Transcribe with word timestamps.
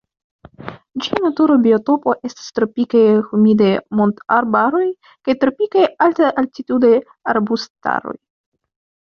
Ĝia 1.07 1.19
natura 1.25 1.57
biotopo 1.65 2.15
estas 2.29 2.47
tropikaj 2.59 3.03
humidaj 3.27 3.69
montarbaroj 3.99 4.83
kaj 5.29 5.37
tropikaj 5.45 5.87
alt-altitudaj 6.07 6.95
arbustaroj. 7.37 8.19